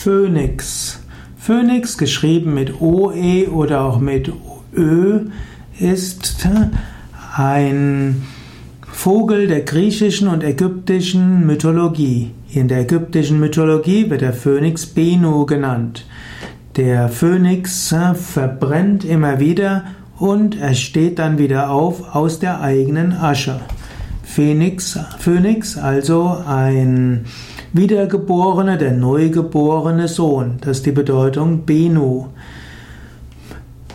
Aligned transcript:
Phönix. 0.00 1.00
Phönix, 1.36 1.98
geschrieben 1.98 2.54
mit 2.54 2.80
OE 2.80 3.48
oder 3.48 3.80
auch 3.80 3.98
mit 3.98 4.30
Ö, 4.72 5.22
ist 5.80 6.48
ein 7.36 8.22
Vogel 8.86 9.48
der 9.48 9.62
griechischen 9.62 10.28
und 10.28 10.44
ägyptischen 10.44 11.44
Mythologie. 11.44 12.30
In 12.52 12.68
der 12.68 12.82
ägyptischen 12.82 13.40
Mythologie 13.40 14.08
wird 14.08 14.20
der 14.20 14.34
Phönix 14.34 14.86
Benu 14.86 15.46
genannt. 15.46 16.06
Der 16.76 17.08
Phönix 17.08 17.92
verbrennt 18.14 19.04
immer 19.04 19.40
wieder 19.40 19.82
und 20.16 20.60
er 20.60 20.74
steht 20.74 21.18
dann 21.18 21.38
wieder 21.38 21.70
auf 21.70 22.14
aus 22.14 22.38
der 22.38 22.60
eigenen 22.60 23.12
Asche. 23.14 23.60
Phönix, 24.28 24.96
Phönix 25.18 25.76
also 25.78 26.36
ein 26.46 27.24
Wiedergeborener, 27.72 28.76
der 28.76 28.92
neugeborene 28.92 30.06
Sohn. 30.06 30.58
Das 30.60 30.78
ist 30.78 30.86
die 30.86 30.92
Bedeutung 30.92 31.64
Benu. 31.64 32.26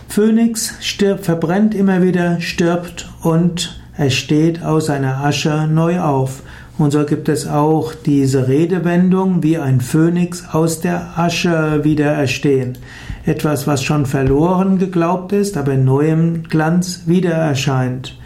Phönix 0.08 0.74
stirbt, 0.80 1.24
verbrennt 1.24 1.74
immer 1.74 2.02
wieder, 2.02 2.40
stirbt 2.40 3.08
und 3.22 3.80
er 3.96 4.10
steht 4.10 4.62
aus 4.62 4.86
seiner 4.86 5.24
Asche 5.24 5.68
neu 5.70 6.00
auf. 6.00 6.42
Und 6.76 6.90
so 6.90 7.04
gibt 7.04 7.28
es 7.28 7.46
auch 7.46 7.94
diese 7.94 8.48
Redewendung, 8.48 9.42
wie 9.44 9.56
ein 9.56 9.80
Phönix 9.80 10.44
aus 10.52 10.80
der 10.80 11.16
Asche 11.16 11.84
wieder 11.84 12.10
erstehen. 12.10 12.76
Etwas, 13.24 13.66
was 13.66 13.82
schon 13.82 14.04
verloren 14.04 14.78
geglaubt 14.78 15.32
ist, 15.32 15.56
aber 15.56 15.72
in 15.74 15.84
neuem 15.84 16.42
Glanz 16.42 17.04
wieder 17.06 17.32
erscheint. 17.32 18.18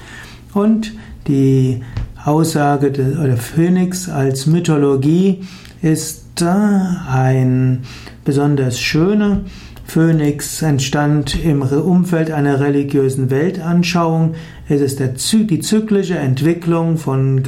Und 0.54 0.94
die 1.28 1.82
Aussage 2.24 2.90
der 2.90 3.36
Phönix 3.36 4.08
als 4.08 4.46
Mythologie 4.46 5.42
ist 5.82 6.42
ein 6.42 7.82
besonders 8.24 8.78
schöner. 8.78 9.40
Phönix 9.84 10.60
entstand 10.60 11.42
im 11.42 11.62
Umfeld 11.62 12.30
einer 12.30 12.60
religiösen 12.60 13.30
Weltanschauung. 13.30 14.34
Es 14.68 14.80
ist 14.82 15.00
die 15.00 15.60
zyklische 15.60 16.18
Entwicklung 16.18 16.98
von 16.98 17.42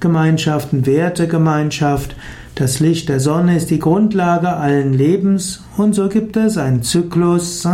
Glaubensgemeinschaften, 0.00 0.86
Wertegemeinschaft. 0.86 2.16
Das 2.54 2.80
Licht 2.80 3.10
der 3.10 3.20
Sonne 3.20 3.56
ist 3.56 3.70
die 3.70 3.78
Grundlage 3.78 4.48
allen 4.48 4.94
Lebens 4.94 5.62
und 5.76 5.94
so 5.94 6.08
gibt 6.08 6.36
es 6.36 6.56
einen 6.56 6.82
Zyklus. 6.82 7.66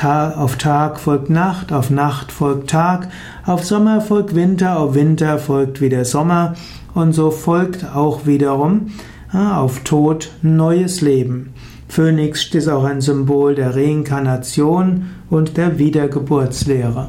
Auf 0.00 0.56
Tag 0.56 1.00
folgt 1.00 1.30
Nacht, 1.30 1.72
auf 1.72 1.90
Nacht 1.90 2.30
folgt 2.30 2.70
Tag, 2.70 3.08
auf 3.44 3.64
Sommer 3.64 4.00
folgt 4.00 4.34
Winter, 4.36 4.78
auf 4.78 4.94
Winter 4.94 5.38
folgt 5.38 5.80
wieder 5.80 6.04
Sommer 6.04 6.54
und 6.94 7.12
so 7.12 7.30
folgt 7.30 7.84
auch 7.94 8.24
wiederum 8.24 8.92
auf 9.32 9.80
Tod 9.80 10.30
neues 10.42 11.00
Leben. 11.00 11.52
Phönix 11.88 12.46
ist 12.54 12.68
auch 12.68 12.84
ein 12.84 13.00
Symbol 13.00 13.56
der 13.56 13.74
Reinkarnation 13.74 15.10
und 15.28 15.56
der 15.56 15.78
Wiedergeburtslehre. 15.78 17.08